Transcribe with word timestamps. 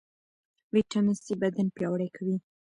ویټامین 0.73 1.17
سي 1.25 1.33
بدن 1.41 1.67
پیاوړی 1.75 2.09
کوي. 2.15 2.35